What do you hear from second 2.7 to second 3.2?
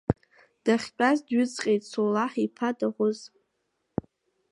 даӷәыз.